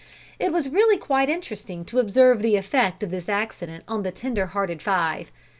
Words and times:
It 0.39 0.51
was 0.51 0.67
really 0.67 0.97
quite 0.97 1.29
interesting 1.29 1.85
to 1.85 1.99
observe 1.99 2.41
the 2.41 2.55
effect 2.55 3.03
of 3.03 3.11
this 3.11 3.29
accident 3.29 3.83
on 3.87 4.01
the 4.01 4.09
tender 4.11 4.47
hearted 4.47 4.81
five. 4.81 5.31